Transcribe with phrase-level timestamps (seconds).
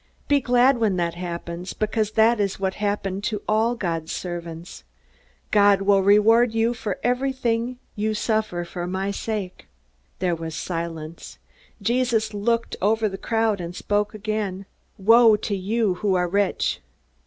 [0.27, 4.83] Be glad when that happens, because that is what has happened to all God's servants.
[5.51, 9.67] God will reward you for everything you suffer for my sake."
[10.17, 11.37] There was silence.
[11.83, 14.65] Jesus looked out over the crowd and spoke again,
[14.97, 16.81] "Woe to you who are rich!"